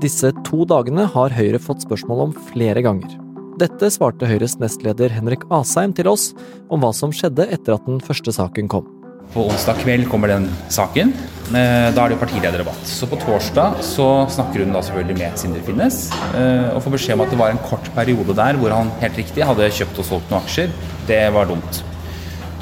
Disse 0.00 0.32
to 0.48 0.64
dagene 0.64 1.04
har 1.12 1.36
Høyre 1.36 1.60
fått 1.60 1.84
spørsmål 1.84 2.30
om 2.30 2.38
flere 2.48 2.80
ganger. 2.84 3.29
Dette 3.60 3.90
svarte 3.92 4.24
Høyres 4.24 4.54
nestleder 4.56 5.12
Henrik 5.12 5.42
Asheim 5.52 5.92
til 5.92 6.08
oss 6.08 6.30
om 6.72 6.80
hva 6.80 6.94
som 6.96 7.10
skjedde 7.12 7.44
etter 7.52 7.74
at 7.74 7.84
den 7.84 7.98
første 8.00 8.32
saken 8.32 8.70
kom. 8.72 8.86
På 9.34 9.44
onsdag 9.50 9.82
kveld 9.82 10.06
kommer 10.08 10.32
den 10.32 10.46
saken. 10.72 11.12
Eh, 11.52 11.90
da 11.92 12.06
er 12.06 12.14
det 12.14 12.18
partilederdebatt. 12.22 12.80
Så 12.88 13.04
på 13.10 13.18
torsdag 13.20 13.82
så 13.84 14.06
snakker 14.32 14.64
hun 14.64 14.72
da 14.72 14.80
selvfølgelig 14.86 15.18
med 15.18 15.36
Sindre 15.42 15.60
Finnes 15.66 15.98
eh, 16.38 16.70
og 16.72 16.80
får 16.86 16.96
beskjed 16.96 17.18
om 17.18 17.24
at 17.26 17.34
det 17.34 17.40
var 17.42 17.52
en 17.52 17.60
kort 17.66 17.92
periode 17.98 18.38
der 18.38 18.56
hvor 18.62 18.72
han 18.72 18.94
helt 19.02 19.20
riktig 19.20 19.44
hadde 19.44 19.68
kjøpt 19.76 20.00
og 20.00 20.08
solgt 20.08 20.32
noen 20.32 20.40
aksjer. 20.40 20.72
Det 21.10 21.20
var 21.36 21.52
dumt. 21.52 21.82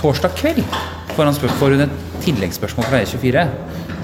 Torsdag 0.03 0.35
kveld 0.41 0.67
får 1.15 1.79
hun 1.79 1.87
et 1.87 1.95
tilleggsspørsmål 2.27 2.91
fra 2.91 3.05
E24 3.05 3.47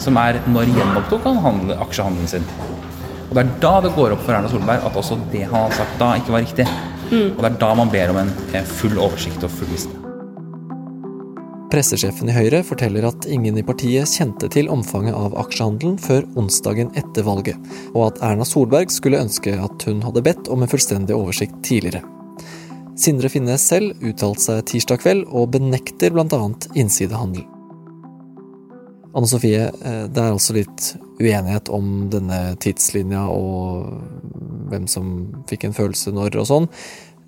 som 0.03 0.23
er 0.23 0.39
når 0.47 0.71
gjenopptok 0.79 1.27
han 1.43 1.75
aksjehandelen 1.75 2.31
sin. 2.37 2.49
Og 3.35 3.41
Det 3.41 3.49
er 3.51 3.55
da 3.65 3.71
det 3.83 3.91
går 3.97 4.13
opp 4.15 4.21
for 4.23 4.31
Erna 4.31 4.47
Solberg 4.47 4.85
at 4.87 4.97
også 5.01 5.17
det 5.33 5.41
han 5.49 5.57
har 5.57 5.73
sagt 5.75 5.97
da, 5.99 6.13
ikke 6.15 6.31
var 6.31 6.45
riktig. 6.45 6.67
Mm. 7.11 7.33
Og 7.33 7.41
Det 7.43 7.49
er 7.49 7.57
da 7.59 7.71
man 7.75 7.89
ber 7.91 8.11
om 8.13 8.19
en 8.23 8.29
full 8.79 8.95
oversikt 8.95 9.43
og 9.43 9.51
full 9.51 9.73
liste. 9.75 9.91
Pressesjefen 11.73 12.31
i 12.31 12.37
Høyre 12.37 12.61
forteller 12.63 13.09
at 13.09 13.27
ingen 13.27 13.57
i 13.59 13.65
partiet 13.67 14.07
kjente 14.07 14.47
til 14.55 14.69
omfanget 14.71 15.17
av 15.19 15.35
aksjehandelen 15.41 15.97
før 15.99 16.23
onsdagen 16.39 16.93
etter 16.95 17.27
valget, 17.27 17.59
og 17.91 18.13
at 18.13 18.21
Erna 18.23 18.47
Solberg 18.47 18.95
skulle 18.95 19.19
ønske 19.19 19.57
at 19.59 19.83
hun 19.89 20.05
hadde 20.07 20.23
bedt 20.23 20.47
om 20.55 20.63
en 20.63 20.71
fullstendig 20.71 21.17
oversikt 21.17 21.57
tidligere. 21.67 22.05
Sindre 22.95 23.33
Finnes 23.35 23.67
selv 23.67 23.99
uttalte 23.99 24.45
seg 24.45 24.63
tirsdag 24.71 25.03
kveld 25.03 25.27
og 25.35 25.51
benekter 25.57 26.15
bl.a. 26.15 26.45
innsidehandel. 26.79 27.43
Anne 29.11 29.27
Sofie, 29.27 29.67
eh, 29.67 30.07
det 30.07 30.23
er 30.23 30.31
altså 30.31 30.55
litt 30.55 30.93
uenighet 31.21 31.71
om 31.73 32.09
denne 32.13 32.57
tidslinja 32.63 33.25
og 33.31 33.91
hvem 34.71 34.87
som 34.91 35.09
fikk 35.51 35.69
en 35.69 35.77
følelse 35.77 36.13
når 36.15 36.41
og 36.43 36.49
sånn, 36.51 36.69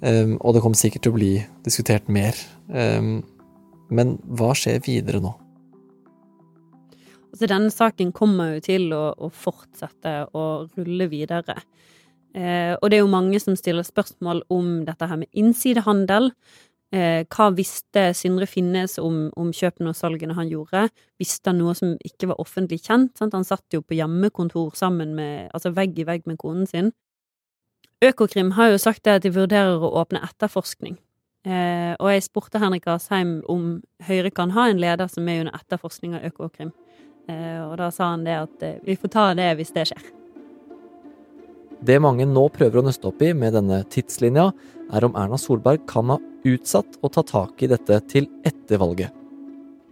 eh, 0.02 0.34
og 0.40 0.56
det 0.56 0.62
kommer 0.64 0.80
sikkert 0.80 1.06
til 1.06 1.14
å 1.14 1.18
bli 1.18 1.32
diskutert 1.66 2.08
mer. 2.12 2.38
Eh, 2.72 3.18
men 3.86 4.16
hva 4.26 4.52
skjer 4.58 4.82
videre 4.86 5.22
nå? 5.22 5.34
Altså, 7.36 7.50
denne 7.52 7.70
saken 7.70 8.14
kommer 8.16 8.54
jo 8.56 8.64
til 8.64 8.92
å, 8.96 9.10
å 9.12 9.28
fortsette 9.28 10.12
å 10.32 10.44
rulle 10.72 11.10
videre. 11.12 11.58
Eh, 12.36 12.72
og 12.80 12.88
det 12.88 12.98
er 12.98 13.04
jo 13.04 13.12
mange 13.12 13.40
som 13.40 13.56
stiller 13.56 13.84
spørsmål 13.84 14.42
om 14.52 14.86
dette 14.88 15.08
her 15.08 15.20
med 15.20 15.28
innsidehandel. 15.36 16.30
Eh, 16.94 17.24
hva 17.26 17.48
visste 17.56 18.12
Sindre 18.14 18.46
Finnes 18.46 18.94
om, 19.02 19.26
om, 19.36 19.50
kjøpene 19.54 19.90
og 19.90 19.98
salgene 19.98 20.36
han 20.38 20.50
gjorde? 20.52 20.86
Visste 21.18 21.50
han 21.50 21.58
noe 21.58 21.74
som 21.74 21.96
ikke 22.06 22.30
var 22.30 22.42
offentlig 22.42 22.82
kjent? 22.84 23.16
Sant? 23.18 23.34
Han 23.34 23.46
satt 23.46 23.74
jo 23.74 23.82
på 23.82 23.98
hjemmekontor 23.98 24.76
sammen 24.78 25.16
med, 25.18 25.50
altså 25.56 25.74
vegg 25.74 25.98
i 25.98 26.06
vegg 26.06 26.28
med 26.30 26.38
konen 26.42 26.68
sin. 26.70 26.92
Økokrim 28.04 28.54
har 28.54 28.70
jo 28.74 28.78
sagt 28.78 29.04
det 29.08 29.18
at 29.18 29.26
de 29.26 29.34
vurderer 29.34 29.82
å 29.82 29.94
åpne 29.98 30.22
etterforskning 30.22 30.98
Eh, 31.46 31.94
og 32.02 32.10
jeg 32.10 32.24
spurte 32.24 32.58
Henrik 32.58 32.88
Asheim 32.90 33.38
om 33.46 33.76
Høyre 34.02 34.32
kan 34.34 34.50
ha 34.56 34.64
en 34.66 34.80
leder 34.82 35.06
som 35.06 35.28
er 35.30 35.44
under 35.44 35.54
etterforskning 35.54 36.16
av 36.18 36.26
Økokrim. 36.26 36.72
Eh, 37.30 37.60
og 37.62 37.76
da 37.78 37.92
sa 37.94 38.10
han 38.16 38.24
det 38.26 38.34
at 38.40 38.64
eh, 38.66 38.80
vi 38.86 38.96
får 38.98 39.12
ta 39.14 39.26
det 39.38 39.52
hvis 39.60 39.70
det 39.76 39.86
skjer. 39.92 40.08
Det 41.84 41.98
mange 42.00 42.24
nå 42.28 42.46
prøver 42.54 42.80
å 42.80 42.86
nøste 42.86 43.10
opp 43.10 43.20
i 43.24 43.34
med 43.36 43.52
denne 43.56 43.82
tidslinja, 43.92 44.48
er 44.94 45.04
om 45.04 45.16
Erna 45.18 45.36
Solberg 45.40 45.84
kan 45.90 46.12
ha 46.14 46.16
utsatt 46.46 46.98
å 47.02 47.10
ta 47.12 47.24
tak 47.26 47.62
i 47.62 47.68
dette 47.70 47.98
til 48.08 48.28
etter 48.46 48.80
valget. 48.80 49.12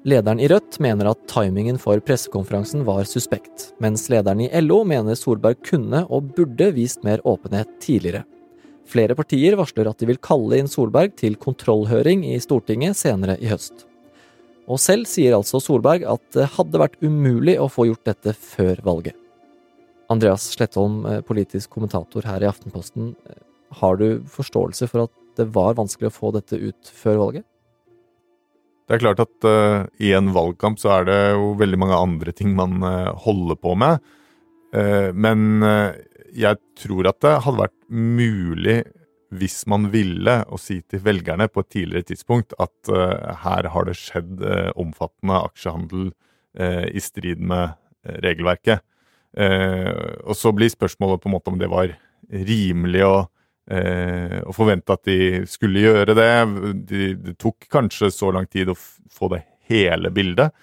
Lederen 0.04 0.40
i 0.40 0.48
Rødt 0.52 0.76
mener 0.84 1.08
at 1.08 1.22
timingen 1.30 1.78
for 1.80 2.00
pressekonferansen 2.04 2.82
var 2.84 3.06
suspekt, 3.08 3.70
mens 3.80 4.10
lederen 4.12 4.42
i 4.44 4.50
LO 4.60 4.82
mener 4.84 5.16
Solberg 5.16 5.62
kunne 5.64 6.02
og 6.12 6.34
burde 6.36 6.68
vist 6.76 7.00
mer 7.06 7.24
åpenhet 7.24 7.70
tidligere. 7.80 8.26
Flere 8.84 9.16
partier 9.16 9.56
varsler 9.56 9.88
at 9.88 10.00
de 10.00 10.10
vil 10.10 10.20
kalle 10.20 10.60
inn 10.60 10.68
Solberg 10.68 11.16
til 11.16 11.38
kontrollhøring 11.40 12.26
i 12.28 12.36
Stortinget 12.40 13.00
senere 13.00 13.38
i 13.40 13.48
høst. 13.48 13.86
Og 14.68 14.80
selv 14.80 15.08
sier 15.08 15.36
altså 15.36 15.60
Solberg 15.60 16.04
at 16.08 16.24
det 16.36 16.52
hadde 16.56 16.80
vært 16.84 17.00
umulig 17.04 17.56
å 17.60 17.70
få 17.72 17.88
gjort 17.88 18.12
dette 18.12 18.36
før 18.36 18.84
valget. 18.84 19.23
Andreas 20.12 20.50
Slettholm, 20.52 21.04
eh, 21.06 21.20
politisk 21.24 21.70
kommentator 21.70 22.26
her 22.28 22.42
i 22.42 22.48
Aftenposten. 22.48 23.14
Eh, 23.28 23.42
har 23.80 23.96
du 23.96 24.22
forståelse 24.30 24.88
for 24.90 25.06
at 25.06 25.12
det 25.38 25.48
var 25.54 25.74
vanskelig 25.74 26.10
å 26.10 26.14
få 26.14 26.30
dette 26.34 26.58
ut 26.60 26.90
før 26.94 27.20
valget? 27.22 27.44
Det 28.84 28.98
er 28.98 29.00
klart 29.00 29.22
at 29.22 29.46
uh, 29.48 29.86
i 29.96 30.12
en 30.12 30.28
valgkamp 30.34 30.76
så 30.78 30.90
er 30.98 31.06
det 31.08 31.20
jo 31.32 31.54
veldig 31.56 31.78
mange 31.80 31.96
andre 31.96 32.34
ting 32.36 32.52
man 32.56 32.84
uh, 32.84 33.16
holder 33.24 33.56
på 33.56 33.72
med. 33.80 34.02
Uh, 34.76 35.08
men 35.16 35.64
jeg 36.34 36.60
tror 36.76 37.08
at 37.08 37.22
det 37.24 37.32
hadde 37.46 37.62
vært 37.62 37.78
mulig, 37.88 38.82
hvis 39.34 39.64
man 39.70 39.88
ville, 39.90 40.36
å 40.52 40.60
si 40.60 40.82
til 40.84 41.00
velgerne 41.02 41.48
på 41.48 41.64
et 41.64 41.70
tidligere 41.72 42.10
tidspunkt 42.12 42.52
at 42.62 42.90
her 43.42 43.66
har 43.70 43.86
det 43.88 43.96
skjedd 43.98 44.42
omfattende 44.78 45.40
aksjehandel 45.48 46.12
i 46.94 47.02
strid 47.02 47.42
med 47.42 47.74
regelverket. 48.22 48.84
Og 49.34 50.36
så 50.38 50.52
blir 50.54 50.70
spørsmålet 50.70 51.22
på 51.22 51.26
en 51.26 51.32
måte 51.34 51.50
om 51.50 51.56
det 51.58 51.66
var 51.66 51.90
rimelig 52.30 53.00
å, 53.02 53.16
å 54.46 54.54
forvente 54.54 54.94
at 54.94 55.02
de 55.08 55.40
skulle 55.50 55.82
gjøre 55.82 56.14
det. 56.14 56.28
De, 56.86 57.08
det 57.18 57.34
tok 57.42 57.66
kanskje 57.72 58.12
så 58.14 58.30
lang 58.30 58.46
tid 58.46 58.70
å 58.70 58.76
få 58.78 59.32
det 59.32 59.40
hele 59.66 60.12
bildet. 60.14 60.54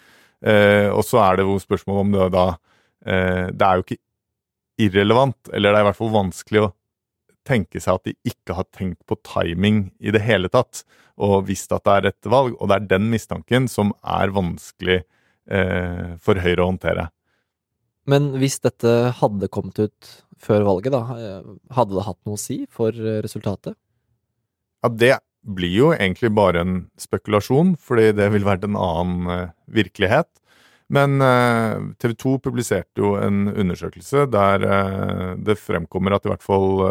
og 0.95 1.03
så 1.03 1.19
er 1.25 1.41
det 1.41 1.47
jo 1.49 1.57
spørsmålet 1.59 2.05
om 2.05 2.15
det 2.15 2.29
da 2.37 2.45
Det 3.51 3.67
er 3.67 3.75
jo 3.75 3.83
ikke 3.83 3.99
irrelevant, 4.81 5.51
eller 5.53 5.71
det 5.71 5.79
er 5.79 5.85
i 5.85 5.89
hvert 5.89 5.99
fall 5.99 6.15
vanskelig 6.15 6.63
å 6.63 6.71
tenke 7.47 7.81
seg 7.81 7.97
at 7.97 8.09
de 8.09 8.15
ikke 8.27 8.57
har 8.57 8.67
tenkt 8.73 9.01
på 9.09 9.17
timing 9.25 9.89
i 9.99 10.13
det 10.13 10.23
hele 10.25 10.51
tatt, 10.53 10.83
og 11.21 11.47
visst 11.49 11.73
at 11.75 11.85
det 11.85 11.95
er 11.95 12.09
et 12.11 12.29
valg. 12.29 12.55
Og 12.59 12.69
det 12.69 12.77
er 12.77 12.91
den 12.95 13.09
mistanken 13.11 13.67
som 13.71 13.93
er 14.01 14.33
vanskelig 14.33 15.01
eh, 15.01 16.13
for 16.21 16.41
Høyre 16.41 16.63
å 16.63 16.71
håndtere. 16.71 17.09
Men 18.11 18.33
hvis 18.41 18.59
dette 18.63 18.91
hadde 19.21 19.49
kommet 19.53 19.79
ut 19.79 20.11
før 20.41 20.65
valget, 20.67 20.93
da, 20.95 21.01
eh, 21.15 21.51
hadde 21.77 21.95
det 21.95 22.07
hatt 22.07 22.19
noe 22.27 22.37
å 22.37 22.41
si 22.41 22.63
for 22.71 22.91
eh, 22.91 23.21
resultatet? 23.23 23.77
Ja, 24.81 24.89
det 24.89 25.15
blir 25.41 25.73
jo 25.73 25.91
egentlig 25.93 26.31
bare 26.37 26.61
en 26.65 26.75
spekulasjon, 27.01 27.75
fordi 27.81 28.11
det 28.17 28.27
vil 28.33 28.45
være 28.45 28.67
en 28.67 28.77
annen 28.77 29.31
eh, 29.33 29.49
virkelighet. 29.81 30.29
Men 30.91 31.23
TV 32.03 32.11
2 32.19 32.31
publiserte 32.43 32.99
jo 32.99 33.13
en 33.15 33.45
undersøkelse 33.47 34.25
der 34.27 34.65
det 35.39 35.55
fremkommer 35.55 36.17
at 36.17 36.25
i 36.27 36.31
hvert 36.33 36.43
fall 36.43 36.81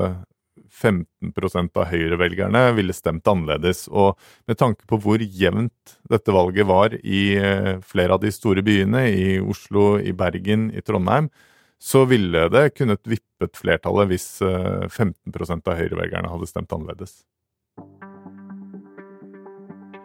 15 0.71 1.33
eh, 1.35 1.69
av 1.75 1.87
Høyre-velgerne 1.91 2.63
ville 2.77 2.97
stemt 2.97 3.27
annerledes. 3.31 3.87
Og 3.89 4.19
med 4.51 4.59
tanke 4.61 4.87
på 4.89 5.01
hvor 5.03 5.23
jevnt 5.23 5.97
dette 6.11 6.35
valget 6.35 6.69
var 6.69 6.97
i 7.01 7.23
flere 7.87 8.17
av 8.17 8.25
de 8.25 8.33
store 8.35 8.65
byene, 8.67 9.07
i 9.11 9.39
Oslo, 9.41 9.99
i 9.99 10.13
Bergen, 10.13 10.71
i 10.75 10.83
Trondheim, 10.83 11.31
så 11.81 12.05
ville 12.05 12.49
det 12.53 12.75
kunnet 12.77 13.01
vippet 13.09 13.57
flertallet 13.57 14.11
hvis 14.11 14.29
15 14.43 15.61
av 15.65 15.77
Høyre-velgerne 15.79 16.29
hadde 16.29 16.51
stemt 16.51 16.73
annerledes. 16.77 17.23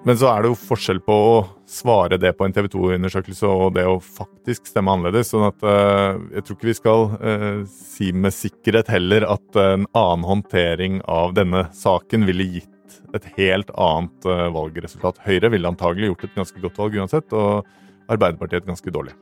Men 0.05 0.17
så 0.21 0.29
er 0.29 0.43
det 0.43 0.51
jo 0.51 0.57
forskjell 0.67 0.99
på 1.01 1.13
å 1.15 1.37
svare 1.69 2.19
det 2.21 2.35
på 2.37 2.45
en 2.45 2.53
TV 2.53 2.67
2-undersøkelse 2.75 3.49
og 3.49 3.73
det 3.73 3.87
å 3.89 3.97
faktisk 3.97 4.69
stemme 4.69 4.93
annerledes. 4.93 5.31
sånn 5.33 5.47
at 5.47 5.65
uh, 5.65 6.21
jeg 6.35 6.45
tror 6.45 6.59
ikke 6.59 6.69
vi 6.69 6.77
skal 6.77 7.05
uh, 7.17 7.63
si 7.65 8.11
med 8.13 8.35
sikkerhet 8.35 8.91
heller 8.93 9.25
at 9.33 9.57
en 9.57 9.87
annen 9.97 10.27
håndtering 10.29 11.01
av 11.09 11.33
denne 11.37 11.65
saken 11.73 12.29
ville 12.29 12.45
gitt 12.59 12.99
et 13.17 13.25
helt 13.39 13.73
annet 13.73 14.29
uh, 14.29 14.45
valgresultat. 14.53 15.23
Høyre 15.25 15.49
ville 15.55 15.73
antagelig 15.73 16.13
gjort 16.13 16.29
et 16.29 16.37
ganske 16.37 16.65
godt 16.67 16.81
valg 16.83 17.01
uansett, 17.01 17.33
og 17.33 17.65
Arbeiderpartiet 18.05 18.61
et 18.61 18.69
ganske 18.69 18.93
dårlig. 18.93 19.17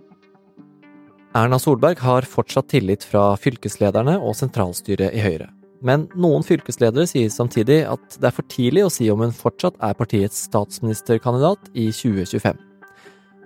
Erna 1.33 1.57
Solberg 1.63 2.03
har 2.03 2.27
fortsatt 2.27 2.67
tillit 2.75 3.07
fra 3.07 3.29
fylkeslederne 3.39 4.19
og 4.19 4.35
sentralstyret 4.35 5.15
i 5.15 5.23
Høyre. 5.23 5.47
Men 5.83 6.05
noen 6.15 6.45
fylkesledere 6.47 7.05
sier 7.09 7.31
samtidig 7.31 7.81
at 7.91 8.15
det 8.15 8.29
er 8.29 8.35
for 8.35 8.47
tidlig 8.51 8.85
å 8.85 8.91
si 8.93 9.09
om 9.11 9.23
hun 9.23 9.35
fortsatt 9.35 9.75
er 9.83 9.97
partiets 9.99 10.45
statsministerkandidat 10.47 11.73
i 11.75 11.89
2025. 11.91 12.61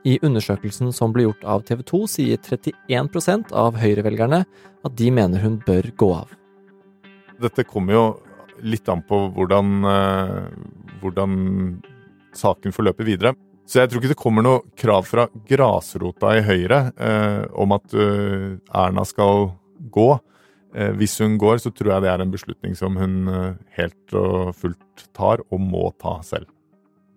I 0.07 0.19
undersøkelsen 0.23 0.93
som 0.95 1.11
ble 1.15 1.25
gjort 1.25 1.43
av 1.49 1.65
TV 1.67 1.81
2, 1.89 2.01
sier 2.13 2.37
31% 2.39 3.51
av 3.57 3.79
Høyre-velgerne 3.81 4.43
at 4.85 4.95
de 4.99 5.09
mener 5.11 5.41
hun 5.43 5.57
bør 5.65 5.89
gå 5.97 6.11
av. 6.21 6.29
Dette 7.41 7.65
kommer 7.67 7.97
jo 7.97 8.05
litt 8.65 8.87
an 8.89 9.03
på 9.05 9.19
hvordan, 9.33 9.73
eh, 9.85 10.45
hvordan 11.01 11.35
saken 12.37 12.73
forløper 12.73 13.05
videre. 13.05 13.33
Så 13.67 13.81
jeg 13.81 13.91
tror 13.91 14.01
ikke 14.01 14.13
det 14.13 14.21
kommer 14.21 14.45
noe 14.45 14.61
krav 14.79 15.09
fra 15.09 15.27
grasrota 15.49 16.37
i 16.37 16.45
Høyre 16.45 16.79
eh, 16.95 17.43
om 17.59 17.73
at 17.75 17.97
uh, 17.97 18.55
Erna 18.71 19.03
skal 19.03 19.49
gå. 19.91 20.07
Eh, 20.75 20.91
hvis 20.99 21.17
hun 21.23 21.37
går, 21.39 21.61
så 21.63 21.71
tror 21.71 21.93
jeg 21.95 22.05
det 22.05 22.11
er 22.11 22.23
en 22.23 22.33
beslutning 22.33 22.75
som 22.77 22.97
hun 22.99 23.27
uh, 23.31 23.55
helt 23.77 24.15
og 24.17 24.53
fullt 24.57 25.07
tar, 25.15 25.43
og 25.47 25.61
må 25.63 25.89
ta 26.01 26.17
selv. 26.27 26.49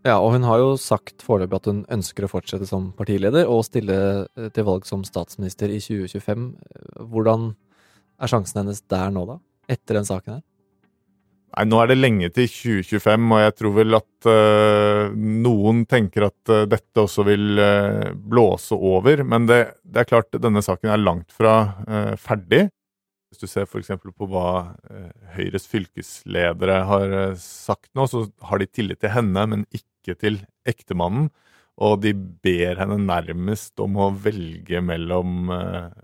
Ja, 0.07 0.16
og 0.16 0.33
hun 0.33 0.47
har 0.49 0.62
jo 0.62 0.76
sagt 0.80 1.21
foreløpig 1.26 1.59
at 1.59 1.66
hun 1.69 1.80
ønsker 1.92 2.25
å 2.25 2.30
fortsette 2.33 2.69
som 2.69 2.88
partileder 2.97 3.50
og 3.50 3.66
stille 3.66 3.97
til 4.57 4.64
valg 4.64 4.87
som 4.88 5.02
statsminister 5.04 5.69
i 5.69 5.80
2025. 5.83 6.47
Hvordan 7.12 7.50
er 8.21 8.33
sjansen 8.33 8.62
hennes 8.62 8.80
der 8.88 9.12
nå, 9.12 9.26
da? 9.28 9.37
Etter 9.71 10.00
den 10.00 10.09
saken 10.09 10.38
her? 10.38 10.47
Nei, 11.50 11.66
Nå 11.66 11.80
er 11.83 11.90
det 11.90 11.99
lenge 11.99 12.30
til 12.35 12.47
2025, 12.47 13.28
og 13.35 13.42
jeg 13.42 13.54
tror 13.59 13.73
vel 13.75 13.99
at 13.99 14.28
uh, 14.30 15.14
noen 15.16 15.85
tenker 15.90 16.28
at 16.28 16.52
uh, 16.52 16.66
dette 16.71 17.02
også 17.02 17.25
vil 17.26 17.59
uh, 17.59 18.11
blåse 18.14 18.76
over. 18.76 19.25
Men 19.26 19.49
det, 19.50 19.61
det, 19.83 20.04
er 20.04 20.11
klart 20.12 20.38
denne 20.38 20.62
saken 20.64 20.92
er 20.95 21.02
langt 21.02 21.35
fra 21.35 21.57
ferdig. 22.21 22.69
Hvis 23.31 23.45
du 23.45 23.47
ser 23.47 23.69
f.eks. 23.69 23.93
på 24.03 24.27
hva 24.27 24.75
Høyres 25.37 25.69
fylkesledere 25.71 26.81
har 26.89 27.13
sagt 27.39 27.93
nå, 27.95 28.09
så 28.11 28.25
har 28.49 28.59
de 28.59 28.67
tillit 28.67 29.01
til 29.05 29.15
henne, 29.15 29.45
men 29.53 29.63
ikke 29.71 30.17
til 30.19 30.41
ektemannen, 30.67 31.29
og 31.81 32.01
de 32.03 32.11
ber 32.13 32.81
henne 32.83 32.99
nærmest 33.05 33.79
om 33.81 33.95
å 34.03 34.11
velge 34.19 34.83
mellom 34.83 35.53
uh, 35.55 35.95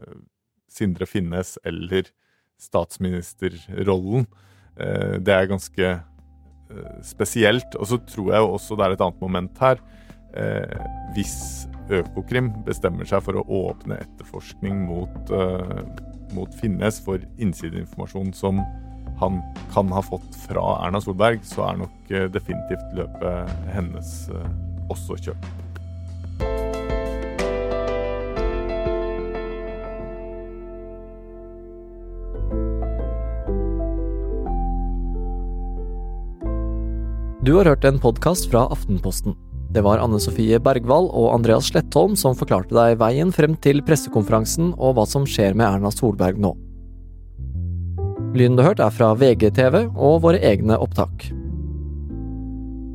Sindre 0.72 1.08
Finnes 1.10 1.56
eller 1.66 2.08
statsministerrollen. 2.62 4.24
Det 4.76 5.32
er 5.32 5.48
ganske 5.50 5.90
spesielt. 7.04 7.76
Og 7.76 7.88
så 7.90 7.98
tror 8.08 8.32
jeg 8.32 8.48
også 8.48 8.76
det 8.76 8.86
er 8.86 8.94
et 8.94 9.04
annet 9.04 9.20
moment 9.20 9.60
her. 9.60 9.80
hvis 11.14 11.66
Økokrim 11.86 12.50
bestemmer 12.66 13.06
seg 13.08 13.22
for 13.22 13.38
å 13.38 13.44
åpne 13.70 14.00
etterforskning 14.02 14.80
mot, 14.88 15.30
mot 16.36 16.54
Finnes 16.60 17.00
for 17.02 17.22
innsideinformasjon 17.40 18.32
som 18.36 18.60
han 19.20 19.40
kan 19.72 19.92
ha 19.92 20.02
fått 20.04 20.36
fra 20.46 20.64
Erna 20.86 21.00
Solberg, 21.00 21.40
så 21.46 21.70
er 21.70 21.80
nok 21.84 22.10
eh, 22.12 22.28
definitivt 22.32 22.92
løpet 22.98 23.54
hennes 23.72 24.16
eh, 24.28 24.50
også 24.92 25.16
kjørt. 25.28 25.54
Du 37.46 37.52
har 37.54 37.68
hørt 37.70 37.84
en 37.86 38.00
podkast 38.02 38.50
fra 38.50 38.64
Aftenposten. 38.74 39.36
Det 39.76 39.82
var 39.84 40.00
Anne 40.00 40.16
Sofie 40.16 40.56
Bergwall 40.56 41.10
og 41.12 41.34
Andreas 41.34 41.66
Slettholm 41.68 42.14
som 42.16 42.36
forklarte 42.38 42.72
deg 42.72 42.94
veien 42.96 43.28
frem 43.34 43.58
til 43.60 43.82
pressekonferansen 43.84 44.70
og 44.72 44.94
hva 44.96 45.04
som 45.04 45.26
skjer 45.28 45.52
med 45.52 45.66
Erna 45.68 45.90
Solberg 45.92 46.40
nå. 46.40 46.54
Lyden 48.32 48.56
du 48.56 48.62
hørte 48.64 48.80
hørt 48.80 48.86
er 48.86 48.96
fra 48.96 49.10
VGTV 49.20 49.76
og 49.92 50.22
våre 50.24 50.40
egne 50.40 50.80
opptak. 50.80 51.28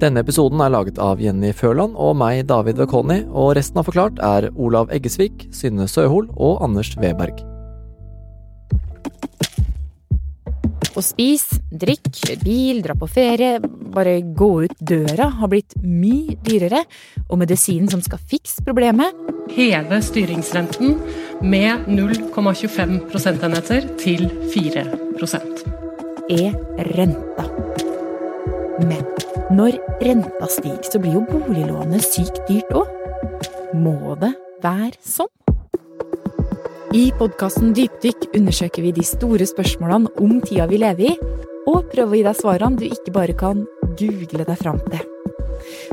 Denne 0.02 0.26
episoden 0.26 0.62
er 0.66 0.74
laget 0.74 0.98
av 0.98 1.22
Jenny 1.22 1.54
Førland 1.54 1.94
og 1.94 2.18
meg, 2.18 2.48
David 2.50 2.82
Vekoni, 2.82 3.22
og 3.30 3.54
resten 3.60 3.78
av 3.78 3.86
Forklart 3.86 4.18
er 4.18 4.50
Olav 4.58 4.90
Eggesvik, 4.90 5.52
Synne 5.54 5.86
Søhol 5.86 6.32
og 6.34 6.64
Anders 6.66 6.96
Weberg. 6.98 7.51
Å 10.92 11.02
spise, 11.06 11.62
drikke, 11.72 12.36
bil, 12.44 12.82
dra 12.84 12.98
på 13.00 13.08
ferie, 13.08 13.62
bare 13.64 14.18
gå 14.22 14.50
ut 14.66 14.74
døra 14.84 15.30
har 15.40 15.52
blitt 15.52 15.78
mye 15.80 16.36
dyrere, 16.44 16.84
og 17.30 17.40
medisinen 17.40 17.88
som 17.92 18.04
skal 18.04 18.20
fikse 18.20 18.66
problemet 18.68 19.16
Heve 19.52 19.98
styringsrenten 20.04 20.98
med 21.44 21.88
0,25 21.92 22.98
prosentenheter 23.12 23.88
til 24.00 24.28
4% 24.54 25.64
er 26.32 26.56
renta. 26.96 27.48
Men 28.88 29.04
når 29.52 29.80
renta 30.04 30.48
stiger, 30.48 30.88
så 30.88 31.02
blir 31.04 31.20
jo 31.20 31.26
boliglånet 31.28 32.06
sykt 32.06 32.40
dyrt 32.48 32.72
òg. 32.76 32.96
Må 33.76 34.16
det 34.22 34.34
være 34.64 34.96
sånn? 35.04 35.32
I 36.92 37.06
podkasten 37.16 37.70
Dypdykk 37.72 38.34
undersøker 38.36 38.84
vi 38.84 38.90
de 38.92 39.04
store 39.08 39.46
spørsmålene 39.48 40.12
om 40.20 40.42
tida 40.44 40.66
vi 40.68 40.82
lever 40.82 41.14
i, 41.14 41.14
og 41.72 41.88
prøver 41.94 42.10
å 42.10 42.18
gi 42.18 42.26
deg 42.26 42.40
svarene 42.42 42.82
du 42.82 42.84
ikke 42.90 43.16
bare 43.16 43.38
kan 43.40 43.64
google 43.96 44.44
deg 44.44 44.60
fram 44.60 44.84
til. 44.92 45.08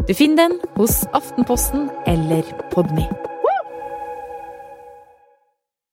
Du 0.09 0.13
finner 0.19 0.49
den 0.49 0.59
hos 0.75 1.05
Aftenposten 1.15 1.87
eller 2.11 2.43
Podmy. 2.75 3.07